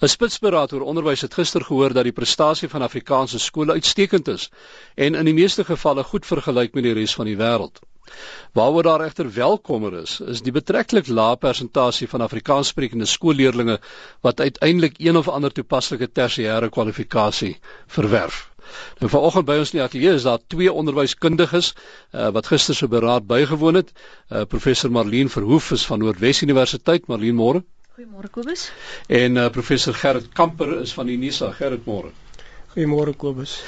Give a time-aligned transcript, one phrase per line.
[0.00, 4.50] 'n Spitsberaad oor onderwys het gister gehoor dat die prestasie van Afrikaanse skole uitstekend is
[4.94, 7.82] en in die meeste gevalle goed vergelyk met die res van die wêreld.
[8.58, 13.76] Waaroor daar egter welkomer is, is die betreklik lae persentasie van Afrikaanssprekende skoolleerdlinge
[14.26, 18.40] wat uiteindelik een of ander toepaslike tersiêre kwalifikasie verwerf.
[19.00, 22.88] Nou vanoggend by ons in die ateljee is daar twee onderwyskundiges uh, wat gister se
[22.88, 23.92] beraad bygewoon het.
[23.92, 27.06] Uh, professor Marlene Verhoef is van Noordwes Universiteit.
[27.06, 27.62] Marlene, môre.
[28.00, 28.70] Goeiemôre Kobus.
[29.12, 31.50] En uh, professor Gerrit Kamper is van Unisa.
[31.52, 32.08] Gerrit môre.
[32.72, 33.58] Goeiemôre Kobus.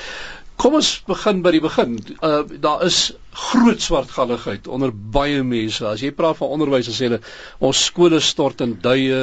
[0.56, 1.98] Kom ons begin by die begin.
[2.24, 3.00] Uh daar is
[3.36, 5.84] groot swartgalligheid onder baie mense.
[5.84, 7.18] As jy praat van onderwys, dan sê hulle
[7.68, 9.18] ons skole stort in duie,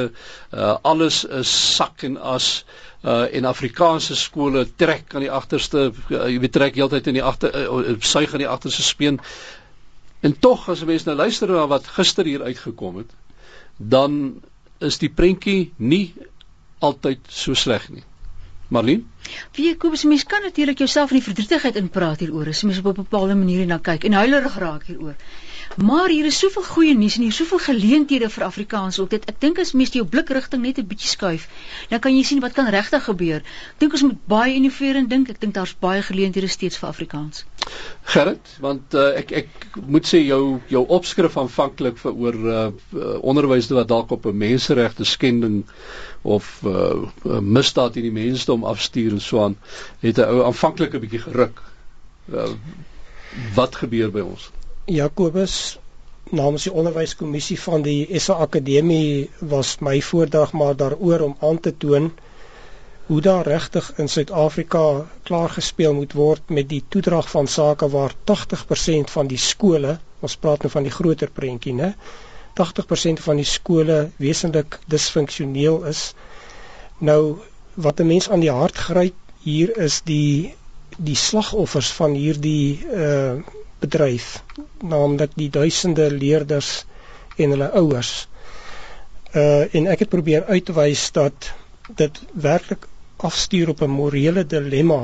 [0.54, 2.52] uh alles is sak en as
[3.02, 7.24] uh en Afrikaanse skole trek aan die agterste uh, jy weet trek heeltyd in die
[7.32, 9.18] agter uh, suig aan die agterste speen.
[10.22, 13.18] En tog as mense nou luister na wat gister hier uitgekom het,
[13.74, 14.22] dan
[14.80, 16.14] is die prentjie nie
[16.80, 18.04] altyd so sleg nie.
[18.70, 19.02] Marlene?
[19.56, 22.48] Wie ek Kobus mens kan natuurlik jouself in die verdrietigheid inpraat hieroor.
[22.52, 25.16] As mens op 'n bepaalde manier na kyk en huilerig raak hieroor.
[25.76, 29.10] Maar hier is soveel goeie nuus en hier is soveel geleenthede vir Afrikaans ook.
[29.10, 31.46] Dit ek dink as mens jou blikrigting net 'n bietjie skuif,
[31.90, 33.36] dan kan jy sien wat kan regtig gebeur.
[33.36, 35.30] Ek dink ons moet baie innoverend dink.
[35.30, 37.44] Ek dink daar's baie geleenthede steeds vir Afrikaans.
[38.02, 39.48] Gerrit, want uh, ek ek
[39.86, 42.70] moet sê jou jou opskrif aanvanklik vir oor uh,
[43.22, 45.64] onderwys wat dalk op 'n menseregte skending
[46.22, 47.06] of uh,
[47.40, 49.56] misdaad in die mensdom afstuur en so aan,
[50.00, 51.62] het 'n ou aanvanklik 'n bietjie geruk.
[52.32, 52.50] Uh,
[53.54, 54.50] wat gebeur by ons?
[54.90, 55.78] Jakobus
[56.30, 61.72] namens die onderwyskommissie van die SA Akademie was my voordrag maar daaroor om aan te
[61.84, 62.10] toon
[63.10, 64.82] hoe daar regtig in Suid-Afrika
[65.22, 70.36] klaar gespeel moet word met die toedrag van sake waar 80% van die skole, ons
[70.36, 71.88] praat nou van die groter prentjie, né?
[72.60, 76.04] 80% van die skole wesentlik disfunksioneel is.
[76.98, 77.38] Nou
[77.74, 80.54] wat 'n mens aan die hart gryp hier is die
[80.98, 83.38] die slagoffers van hierdie uh
[83.80, 84.28] bedryf
[84.82, 86.84] naamlik die duisende leerders
[87.36, 88.12] en hulle ouers.
[89.34, 91.50] Uh en ek het probeer uitwys dat
[91.96, 95.02] dit werklik afstuur op 'n morele dilemma,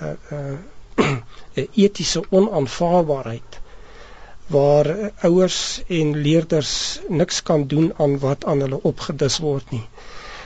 [0.00, 1.12] 'n uh, uh,
[1.56, 3.60] 'n etiese onaanvaarbaarheid
[4.46, 9.86] waar ouers en leerders niks kan doen aan wat aan hulle opgedis word nie.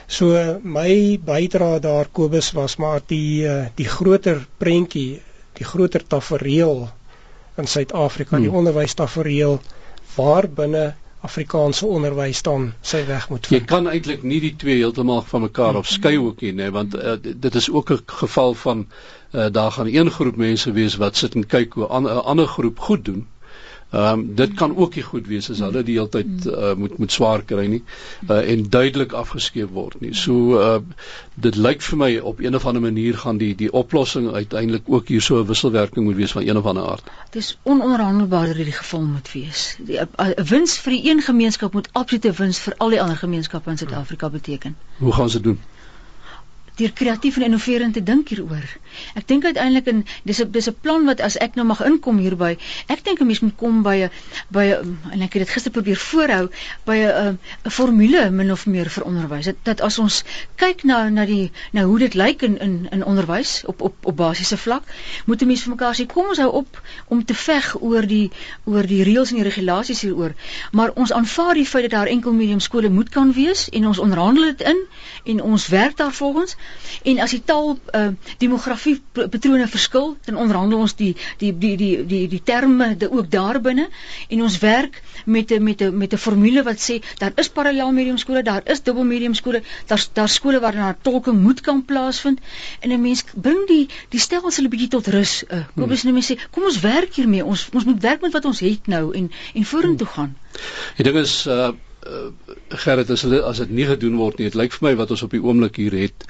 [0.07, 5.21] So my bydrae daar Kobus was maar die uh, die groter prentjie,
[5.53, 6.87] die groter tafereel
[7.59, 8.47] in Suid-Afrika hmm.
[8.47, 9.59] die onderwystafereel
[10.15, 13.61] waar binne Afrikaanse onderwys dan sy weg moet vind.
[13.61, 15.83] Jy kan eintlik nie die twee heeltemal van mekaar hmm.
[15.83, 19.91] afskei ook nie, nê, want uh, dit is ook 'n geval van uh, daar gaan
[19.91, 23.27] een groep mense wees wat sit en kyk hoe 'n ander groep goed doen
[23.89, 26.97] Ehm um, dit kan ook nie goed wees as hulle die hele tyd uh, moet
[27.01, 27.79] moet swaar kry nie
[28.27, 30.11] uh, en duidelik afgeskeep word nie.
[30.13, 30.75] So uh,
[31.33, 35.09] dit lyk vir my op een of ander manier gaan die die oplossing uiteindelik ook
[35.09, 37.09] hier so 'n wisselwerking moet wees van een of ander aard.
[37.31, 39.65] Dit is ononderhandelbaar dat hierdie geval moet wees.
[39.81, 43.77] 'n wins vir die een gemeenskap moet absolute wins vir al die ander gemeenskappe in
[43.77, 44.77] Suid-Afrika beteken.
[44.97, 45.59] Hoe gaan se doen?
[46.79, 48.65] Deur kreatief en innoverend te dink hieroor.
[49.19, 52.17] Ek dink uiteindelik en dis 'n dis 'n plan wat as ek nou mag inkom
[52.17, 52.57] hierby,
[52.87, 54.09] ek dink 'n mens moet kom by 'n
[54.49, 56.49] by 'n en ek het dit gister probeer voorhou
[56.85, 59.45] by 'n 'n formule min of meer vir onderwys.
[59.45, 60.23] Dat, dat as ons
[60.55, 64.15] kyk na na die nou hoe dit lyk in in in onderwys op op op
[64.15, 64.83] basiese vlak,
[65.25, 68.31] moet 'n mens vir mekaar sê kom ons hou op om te veg oor die
[68.63, 70.33] oor die reëls en die regulasies hieroor,
[70.71, 73.99] maar ons aanvaar die feit dat daar enkel medium skole moet kan wees en ons
[73.99, 74.85] onderhandel dit in
[75.23, 76.55] en ons werk daarvolgens
[77.03, 78.07] En as die taal uh,
[78.37, 83.29] demografie patrone verskil, dan onderhandel ons die die die die die die terme de ook
[83.31, 83.87] daar binne
[84.27, 87.91] en ons werk met 'n met 'n met 'n formule wat sê daar is parallel
[87.91, 91.85] medium skole, daar is dubbel medium skole, daar's daar skole waar daar tolking moet kan
[91.85, 92.39] plaasvind
[92.79, 95.43] en 'n mens bring die die stelsel 'n bietjie tot rus.
[95.47, 96.13] Uh, kom ons hmm.
[96.13, 97.45] nou sê, kom ons werk hiermee.
[97.45, 100.15] Ons ons moet werk met wat ons het nou en en vorentoe hmm.
[100.15, 100.37] gaan.
[100.95, 101.71] Die ding is uh
[102.07, 102.31] uh,
[102.83, 105.23] Gerrit as hulle as dit nie gedoen word nie, dit lyk vir my wat ons
[105.25, 106.27] op die oomblik hier het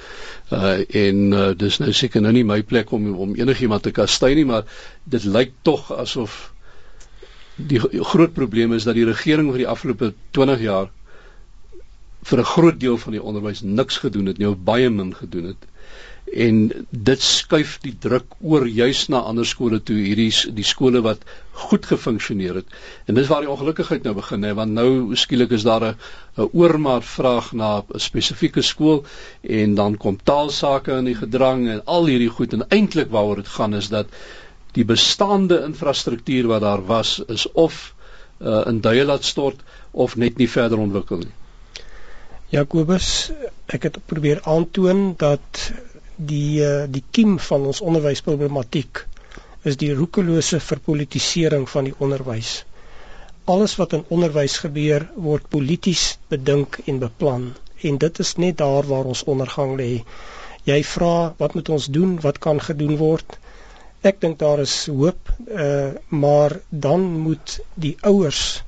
[0.55, 4.33] uh en uh, dis nou seker nou nie my plek om om enigiemand te kastei
[4.35, 4.65] nie, maar
[5.05, 6.39] dit lyk tog asof
[7.59, 10.87] die groot probleem is dat die regering vir die afgelope 20 jaar
[12.29, 15.51] vir 'n groot deel van die onderwys niks gedoen het nie of baie min gedoen
[15.53, 15.67] het
[16.33, 16.57] en
[16.89, 21.23] dit skuif die druk oor juis na ander skole toe hierdie die skole wat
[21.65, 22.75] goed gefunksioneer het.
[23.07, 25.95] En dis waar die ongelukkigheid nou begin hè want nou skielik is daar 'n
[26.37, 29.05] 'n oormaat vraag na 'n spesifieke skool
[29.41, 32.53] en dan kom taalsake in die gedrang en al hierdie goed.
[32.53, 34.07] En eintlik waaroor dit gaan is dat
[34.73, 37.93] die bestaande infrastruktuur wat daar was is of
[38.41, 39.61] uh, in duie laat stort
[39.91, 41.33] of net nie verder ontwikkel nie.
[42.49, 43.31] Jakobus,
[43.65, 45.71] ek het probeer aantoon dat
[46.19, 49.05] die eh, die kiem van ons onderwysproblematiek
[49.69, 52.51] is die roekelose verpolitisering van die onderwys.
[53.45, 57.49] Alles wat in onderwys gebeur word polities bedink en beplan
[57.89, 60.03] en dit is net daar waar ons ondergang lê.
[60.67, 62.17] Jy vra wat moet ons doen?
[62.21, 63.37] Wat kan gedoen word?
[64.01, 68.61] Ek dink daar is hoop, uh, maar dan moet die ouers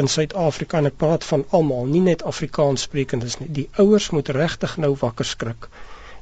[0.00, 3.48] in Suid-Afrika en ek praat van almal, nie net Afrikaanssprekendes nie.
[3.60, 5.68] Die ouers moet regtig nou wakker skrik.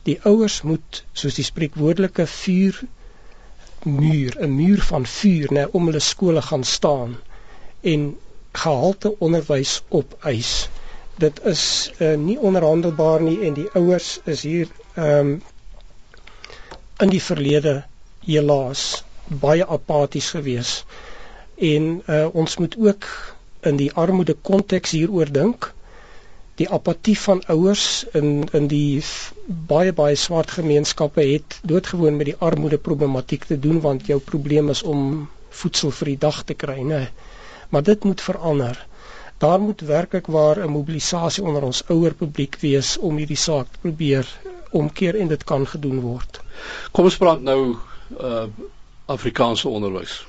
[0.07, 2.81] Die ouers moet soos die spreekwoordelike vuur
[3.85, 7.17] muur, 'n muur van vuur, nê, om hulle skole gaan staan
[7.81, 8.19] en
[8.53, 10.69] gehalte onderwys opeis.
[11.19, 15.43] Dit is uh, nie onderhandelbaar nie en die ouers is hier ehm um,
[16.99, 17.85] in die verlede
[18.27, 19.05] helaas
[19.43, 20.85] baie apaties gewees.
[21.57, 23.07] En uh, ons moet ook
[23.71, 25.73] in die armoede konteks hieroor dink.
[26.59, 28.29] Die apatie van ouers in
[28.59, 29.03] in die
[29.73, 34.73] baie baie swart gemeenskappe het doodgewoon met die armoede problematiek te doen want jou probleem
[34.75, 35.29] is om
[35.61, 37.03] voedsel vir die dag te kry, né?
[37.71, 38.87] Maar dit moet verander.
[39.39, 43.79] Daar moet werklik waar 'n mobilisasie onder ons ouer publiek wees om hierdie saak te
[43.87, 44.27] probeer
[44.71, 46.41] omkeer en dit kan gedoen word.
[46.91, 47.77] Kom ons praat nou
[48.21, 48.47] uh
[49.07, 50.27] Afrikaanse onderwys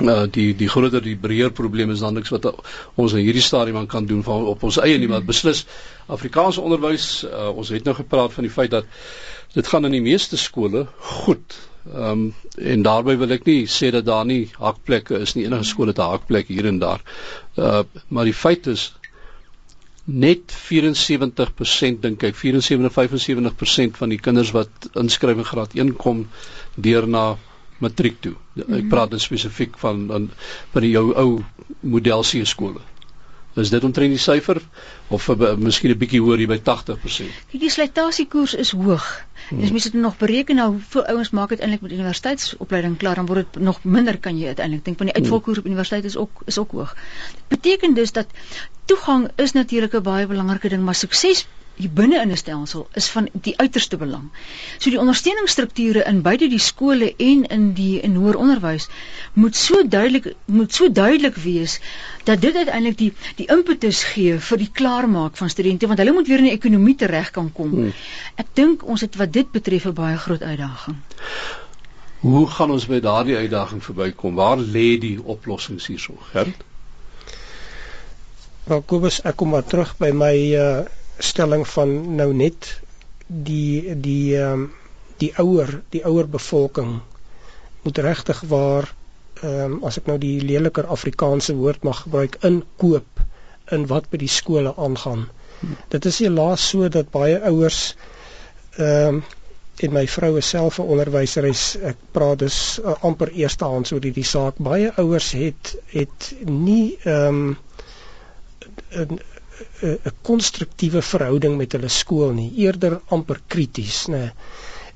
[0.00, 2.48] uh, die die groter die breër probleem is dan niks wat
[2.94, 5.66] ons in hierdie stadium aan kan doen van op ons eie nie maar beslis
[6.06, 8.88] Afrikaanse onderwys uh, ons het nou gepraat van die feit dat
[9.52, 11.58] dit gaan in die meeste skole goed.
[11.92, 15.64] Ehm um, en daarbey wil ek nie sê dat daar nie hakplekke is nie enige
[15.68, 17.00] skole het 'n hakplek hier en daar.
[17.56, 18.92] Uh, maar die feit is
[20.04, 26.28] net 74% dink ek 74 75% van die kinders wat inskrywing graad 1 kom
[26.74, 27.36] deur na
[27.82, 28.34] matriek toe.
[28.56, 28.88] Ek mhm.
[28.92, 30.30] praat dan spesifiek van dan
[30.72, 31.28] van die jou ou
[31.80, 32.80] model C skole.
[33.60, 34.62] Is dit omtrent die syfer
[35.12, 37.32] of uh, miskien 'n bietjie hoër hier by 80%?
[37.50, 39.04] Kyk, die slytasiekoers is hoog.
[39.48, 39.60] Hmm.
[39.60, 43.44] Dis mense het nog bereken nou hoeveel ouens maak uiteindelik met universiteitsopleiding klaar dan word
[43.44, 46.58] dit nog minder kan jy uiteindelik dink van die uitvalkoers op universiteit is ook is
[46.58, 46.94] ook hoog.
[47.34, 48.26] Dit beteken dus dat
[48.84, 51.46] toegang is natuurlik 'n baie belangrike ding, maar sukses
[51.76, 54.28] hier binne in 'n stelsel is van die uiterste belang.
[54.78, 58.88] So die ondersteuningsstrukture in beide die skole en in die in hoër onderwys
[59.32, 61.80] moet so duidelik moet so duidelik wees
[62.24, 66.28] dat dit uiteindelik die die impetus gee vir die klaarmaak van studente want hulle moet
[66.28, 67.70] weer in die ekonomie tereg kan kom.
[67.70, 67.92] Hmm.
[68.34, 70.96] Ek dink ons het wat dit betref 'n baie groot uitdaging.
[72.20, 74.34] Hoe gaan ons by daardie uitdaging verbykom?
[74.34, 76.14] Waar lê die oplossings hierso?
[76.32, 76.64] Gert?
[78.64, 80.84] Wel Kobus, ek kom maar terug by my uh
[81.18, 82.80] stelling van nou net
[83.26, 84.70] die die ehm um,
[85.22, 87.00] die ouer die ouer bevolking
[87.82, 88.88] moet regtig waar
[89.42, 93.22] ehm um, as ek nou die leliker Afrikaanse woord mag gebruik inkoop
[93.76, 95.28] in wat by die skole aangaan.
[95.88, 97.94] Dit is helaas so dat baie ouers
[98.76, 99.22] ehm um,
[99.82, 104.26] en my vroue self 'n onderwyser is ek praat dus uh, amper eerstehands oor hierdie
[104.26, 104.58] saak.
[104.58, 107.56] Baie ouers het het nie ehm
[109.00, 109.18] um,
[109.82, 114.24] 'n konstruktiewe verhouding met hulle skool nie, eerder amper krities, nê.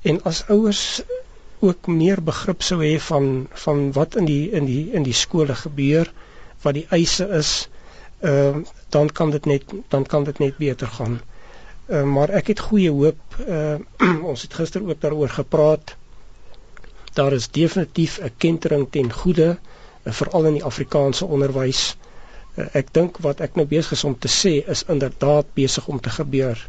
[0.03, 0.83] En as ouers
[1.59, 5.55] ook meer begrip sou hê van van wat in die in die in die skole
[5.55, 6.11] gebeur,
[6.61, 7.69] wat die eise is,
[8.21, 11.19] ehm uh, dan kan dit net dan kan dit net beter gaan.
[11.87, 13.39] Uh, maar ek het goeie hoop.
[13.47, 13.75] Uh,
[14.31, 15.95] ons het gister ook daaroor gepraat.
[17.13, 21.95] Daar is definitief 'n kentering ten goeie, uh, veral in die Afrikaanse onderwys.
[22.57, 25.99] Uh, ek dink wat ek nou besig is om te sê is inderdaad besig om
[26.01, 26.63] te gebeur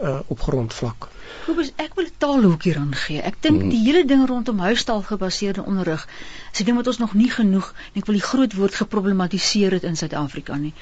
[0.00, 1.08] uh, op grondvlak.
[1.46, 3.20] Kobus, ek wil 'n taalhoek hier aangee.
[3.20, 3.68] Ek dink mm.
[3.68, 6.08] die hele ding rondom huistaal gebaseerde onderrig,
[6.52, 9.72] is 'n ding wat ons nog nie genoeg en ek wil die groot woord geproblematiseer
[9.72, 10.72] het in Suid-Afrika nie.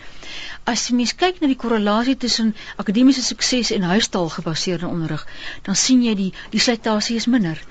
[0.65, 5.27] As jy mens kyk na die korrelasie tussen akademiese sukses en huistaal gebaseerde onderrig,
[5.63, 7.63] dan sien jy die die slytasie is minder.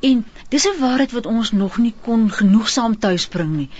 [0.00, 3.70] En dis 'n waarheid wat ons nog nie kon genoegsaam tuisbring nie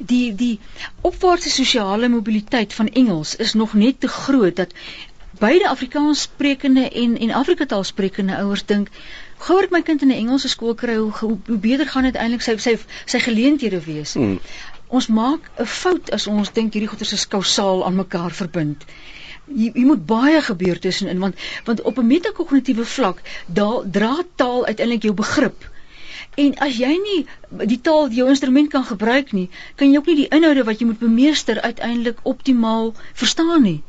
[0.00, 0.58] die die
[1.00, 4.72] opwaartse sosiale mobiliteit van Engels is nog net te groot dat
[5.40, 8.90] beide Afrikaans sprekende en en Afrika taal sprekende ouers dink
[9.46, 12.16] gou ek my kind in 'n Engelse skool kry hoe, hoe, hoe beter gaan dit
[12.16, 14.14] eintlik sy sy sy geleenthede wees.
[14.14, 14.38] Hmm.
[14.88, 18.84] Ons maak 'n fout as ons dink hierdie goeie is kausaal aan mekaar verbind.
[19.46, 24.66] Jy, jy moet baie gebeur tussenin want want op 'n metakognitiewe vlak daal dra taal
[24.66, 25.70] uiteindelik jou begrip
[26.38, 27.20] En as jy nie
[27.70, 30.86] die taal jou instrument kan gebruik nie, kan jy ook nie die inhoude wat jy
[30.90, 32.92] moet bemeester uiteindelik optimaal
[33.22, 33.80] verstaan nie.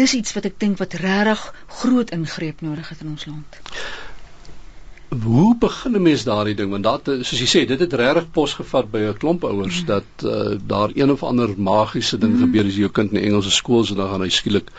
[0.00, 1.42] Dis iets wat ek dink wat regtig
[1.80, 3.60] groot ingreep nodig het in ons land.
[5.10, 8.52] hoe begin 'n mens daardie ding want dat soos jy sê dit het regtig pos
[8.54, 9.86] gevat by 'n klomp ouers mm.
[9.86, 12.40] dat uh, daar een of ander magiese ding mm.
[12.40, 14.70] gebeur as jou kind in 'n Engelse skool is en dan gaan hy skielik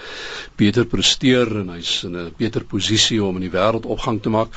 [0.56, 4.56] beter presteer en hy's in 'n beter posisie om in die wêreld opgang te maak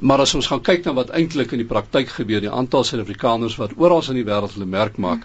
[0.00, 3.56] maar as ons gaan kyk na wat eintlik in die praktyk gebeur die aantal Suid-Afrikaners
[3.58, 5.24] wat oral in die wêreld hulle merk maak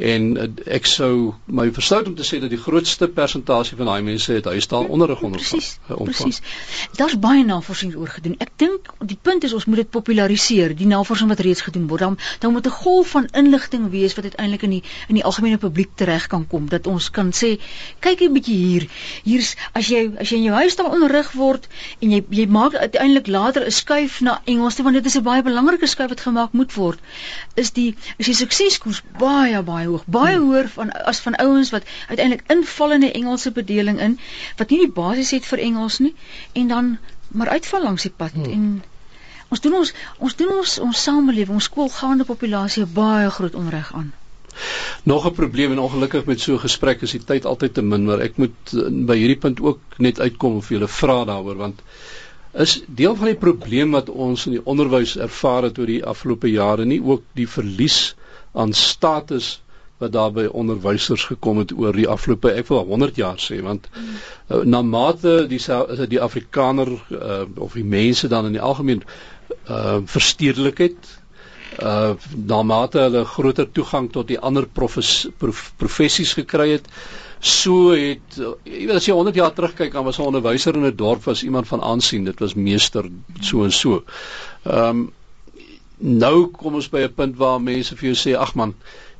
[0.00, 4.02] en uh, ek sou my verstout om te sê dat die grootste persentasie van daai
[4.06, 5.60] mense het huistaal onderrig ondervang.
[6.08, 6.40] Presies.
[6.96, 8.36] Daar's baie navorsing oor gedoen.
[8.40, 12.06] Ek dink die punt is ons moet dit populariseer, die navorsing wat reeds gedoen word.
[12.06, 15.58] Dan dan moet 'n golf van inligting wees wat uiteindelik in die in die algemene
[15.58, 17.58] publiek tereg kan kom dat ons kan sê
[18.00, 18.88] kyk 'n bietjie hier.
[19.24, 21.68] Hier's as jy as jy in jou huistaal onderrig word
[22.00, 25.42] en jy jy maak uiteindelik later 'n skuif na Engels, want dit is 'n baie
[25.46, 27.00] belangrike skuif wat gemaak moet word.
[27.54, 30.46] Is die is die sukseskoers baie baie hoog, baie hmm.
[30.46, 34.18] hoër van as van ouens wat uiteindelik inval in 'n Engelse bedeling in
[34.56, 36.14] wat nie die basis het vir Engels nie
[36.52, 38.44] en dan maar uitval langs die pad hmm.
[38.44, 38.82] en
[39.48, 44.12] ons doen ons ons doen ons ons samelewing, ons skoolgaande populasie baie groot onreg aan.
[45.02, 48.04] Nog 'n probleem en ongelukkig met so 'n gesprek is die tyd altyd te min,
[48.04, 51.56] maar ek moet eh, by hierdie punt ook net uitkom of jy 'n vraag daaroor
[51.56, 51.82] want
[52.52, 56.50] is deel van die probleem wat ons in die onderwys ervaar het oor die afgelope
[56.50, 58.14] jare nie ook die verlies
[58.52, 59.60] aan status
[60.00, 63.86] wat daar by onderwysers gekom het oor die afgelope ek wil 100 jaar sê want
[63.92, 65.60] uh, na mate die
[66.08, 69.04] die Afrikaner uh, of die mense dan in die algemeen
[69.68, 71.16] uh, verstedelik het
[71.78, 76.88] uh na mate hulle groter toegang tot die ander profes, prof, professies gekry het
[77.40, 80.96] so het jy weet as jy 100 jaar terugkyk dan was 'n onderwyser in 'n
[80.96, 83.08] dorp was iemand van aansien dit was meester
[83.40, 84.04] so en so
[84.64, 85.12] ehm um,
[86.00, 88.74] nou kom ons by 'n punt waar mense vir jou sê ag man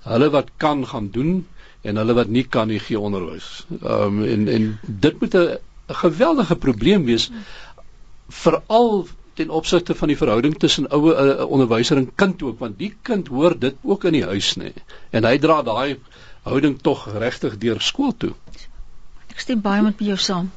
[0.04, 1.46] hulle wat kan gaan doen
[1.82, 3.66] en hulle wat nie kan nie gee onderwys.
[3.80, 7.30] Ehm um, en en dit moet 'n geweldige probleem wees
[8.28, 12.94] veral ten opsigte van die verhouding tussen ouer uh, onderwyser en kind ook want die
[13.02, 14.72] kind hoor dit ook in die huis nê
[15.10, 15.96] en hy dra daai
[16.42, 18.32] houding tog regtig deur skool toe.
[19.30, 20.50] Ek stem baie met jou saam.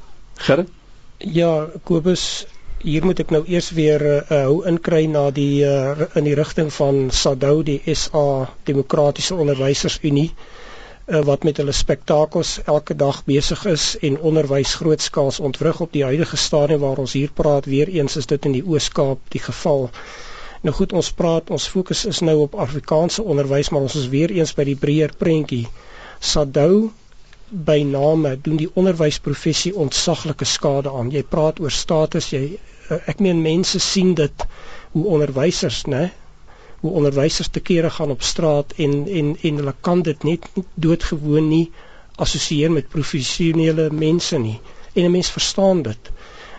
[0.46, 0.70] Gerrit?
[1.18, 2.46] Ja, Kobus,
[2.84, 6.72] hier moet ek nou eers weer uh, hou inkry na die uh, in die rigting
[6.74, 13.86] van SADU die SA Demokratiese Onderwysersunie uh, wat met hulle spektakels elke dag besig is
[14.04, 18.28] en onderwys grootskaals ontwrig op die huidige stadium waar ons hier praat weer eens is
[18.28, 19.88] dit in die Oos-Kaap die geval.
[20.64, 24.32] Nou goed ons praat ons fokus is nou op Afrikaanse onderwys maar ons is weer
[24.32, 25.66] eens by die breër prentjie.
[26.20, 26.90] SADU
[27.50, 31.12] by name doen die onderwysprofessie ontsaglike skade aan.
[31.12, 32.46] Jy praat oor status, jy
[32.84, 34.44] Eh, ek meen mense sien dit
[34.92, 36.02] hoe onderwysers, né?
[36.82, 40.48] Hoe onderwysers te kere gaan op straat en en en hulle kan dit net
[40.86, 41.70] doodgewoon nie
[42.26, 44.58] assosieer met professionele mense nie.
[44.92, 46.10] En 'n mens verstaan dit.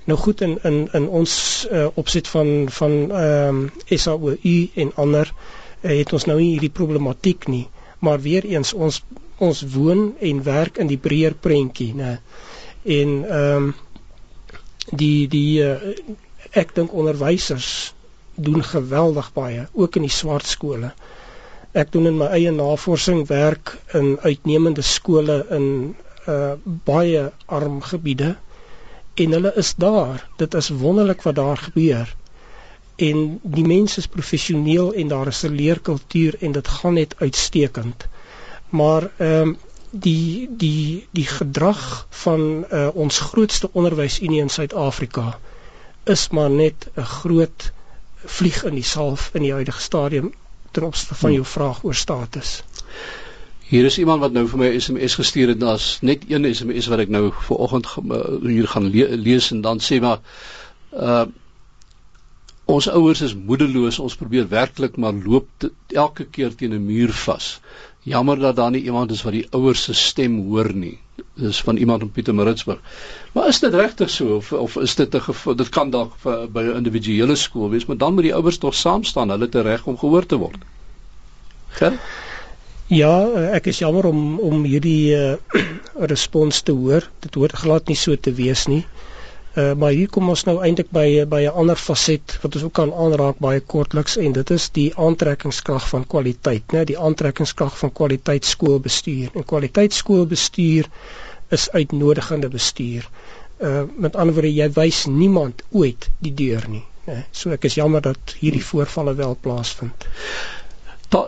[0.05, 1.33] Nou goed in in in ons
[1.71, 6.69] uh, opset van van ehm um, SAOU en ander uh, het ons nou nie hierdie
[6.69, 7.67] problematiek nie,
[7.99, 9.01] maar weer eens ons
[9.37, 12.19] ons woon en werk in die breër prentjie, né?
[12.83, 13.73] En ehm um,
[14.93, 15.95] die die uh,
[16.51, 17.93] ek dink onderwysers
[18.35, 20.93] doen geweldig baie ook in die swart skole.
[21.73, 25.95] Ek doen in my eie navorsing werk in uitnemende skole in
[26.29, 26.53] uh
[26.85, 28.35] baie arm gebiede
[29.15, 30.27] en hulle is daar.
[30.37, 32.15] Dit is wonderlik wat daar gebeur.
[32.95, 38.07] En die mense is professioneel en daar is 'n leerkultuur en dit gaan net uitstekend.
[38.69, 39.57] Maar ehm um,
[39.91, 45.39] die die die gedrag van uh, ons grootste onderwysunie in Suid-Afrika
[46.03, 47.71] is maar net 'n groot
[48.25, 50.33] vlieg in die salf in die huidige stadium
[50.71, 52.63] ten opsigte van jou vraag oor status.
[53.65, 57.01] Hier is iemand wat nou vir my SMS gestuur het, daar's net een SMS wat
[57.01, 57.87] ek nou vir oggend
[58.43, 60.21] hier gaan le lees en dan sê maar
[60.93, 61.25] uh
[62.65, 67.59] ons ouers is moedeloos, ons probeer werklik maar loop elke keer teen 'n muur vas.
[68.05, 70.97] Jammer dat daar nie iemand is wat die ouers se stem hoor nie.
[71.33, 72.81] Dis van iemand in Pietermaritzburg.
[73.33, 76.13] Maar is dit regtig so of of is dit 'n dit kan dalk
[76.53, 79.55] by 'n individuele skool wees, maar dan moet die ouers tog saam staan, hulle het
[79.55, 80.57] reg om gehoor te word.
[81.69, 81.99] Ger?
[82.93, 83.13] Ja,
[83.57, 85.37] ek is jammer om om hierdie uh,
[86.11, 87.07] respons te hoor.
[87.23, 88.83] Dit hoort glad nie so te wees nie.
[89.55, 92.75] Uh, maar hier kom ons nou eintlik by by 'n ander faset wat ons ook
[92.77, 96.83] kan aanraak baie kortliks en dit is die aantrekkingskrag van kwaliteit, né?
[96.85, 99.33] Die aantrekkingskrag van kwaliteit skoolbestuur.
[99.33, 100.85] En kwaliteit skoolbestuur
[101.49, 103.09] is uitnodigende bestuur.
[103.57, 107.25] Uh met ander woorde, jy wys niemand ooit die deur nie, né?
[107.31, 110.05] So ek is jammer dat hierdie voorvalle wel plaasvind.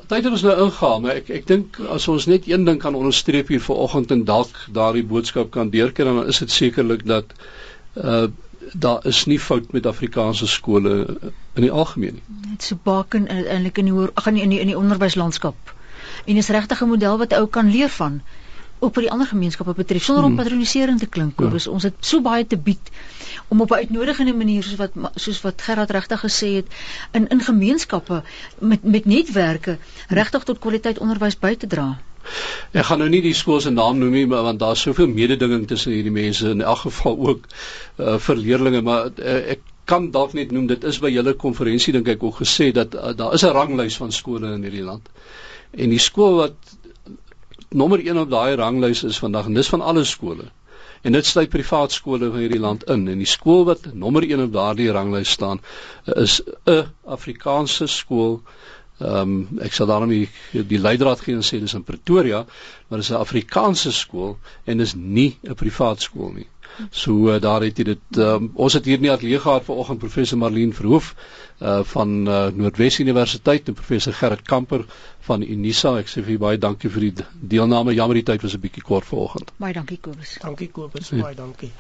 [0.07, 2.95] Tyd het ons nou ingehaal, maar ek ek dink as ons net een ding kan
[2.97, 7.33] onderstreep hier vanoggend en dalk daardie boodskap kan deurkry dan is dit sekerlik dat
[7.95, 8.27] uh
[8.73, 10.93] daar is nie fout met Afrikaanse skole
[11.53, 12.23] in die algemeen nie.
[12.49, 15.71] Net so baken eintlik in die ag in die in die onderwyslandskap.
[16.25, 18.21] En is regtig 'n model wat ou kan leer van
[18.79, 20.41] ook vir die ander gemeenskappe betref sonder om hmm.
[20.43, 21.39] patroniserend te klink.
[21.39, 21.51] Ja.
[21.71, 22.91] Ons het so baie te bied
[23.47, 26.67] om op 'n uitnodigende manier soos wat soos wat Gerard regtig gesê het
[27.11, 28.23] in in gemeenskappe
[28.59, 31.97] met met netwerke regtig tot kwaliteit onderwys by te dra.
[32.71, 35.67] Ek gaan nou nie die skool se naam noem nie, maar want daar's soveel mededinging
[35.67, 40.33] tussen hierdie mense in elk geval ook uh, vir leerders, maar uh, ek kan dalk
[40.33, 43.45] net noem dit is by julle konferensie dink ek ook gesê dat uh, daar is
[43.47, 45.07] 'n ranglys van skole in hierdie land.
[45.71, 46.76] En die skool wat
[47.69, 50.51] nommer 1 op daai ranglys is vandag en dis van alle skole.
[51.01, 54.43] En dit sluit privaat skole van hierdie land in en die skool wat nommer 1
[54.43, 55.61] op daardie ranglys staan
[56.15, 58.41] is 'n Afrikaanse skool
[58.97, 62.45] Ehm um, ek sal daarom die, die leidraad gee en sê dis in Pretoria,
[62.87, 66.47] maar dis 'n Afrikaanse skool en dis nie 'n privaat skool nie.
[66.91, 70.37] So uh, daar het jy dit um, ons het hier nie atleeg gehad vanoggend professor
[70.37, 71.15] Marlene Verhoef
[71.59, 74.85] uh van uh, Noordwes Universiteit en professor Gerrit Kamper
[75.29, 75.97] van Unisa.
[75.97, 77.93] Ek sê vir julle baie dankie vir die deelname.
[77.97, 79.53] Jammer die tyd was 'n bietjie kort vanoggend.
[79.57, 80.37] Baie dankie Kobus.
[80.41, 81.21] Dankie Kobus, ja.
[81.21, 81.71] baie dankie.